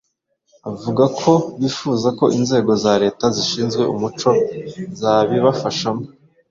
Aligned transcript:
Avuga 0.71 1.03
ko 1.19 1.31
bifuza 1.61 2.07
ko 2.19 2.25
inzego 2.37 2.71
za 2.83 2.93
Leta 3.03 3.25
zishinzwe 3.35 3.83
umuco 3.93 4.29
zabibafashamo, 4.99 6.03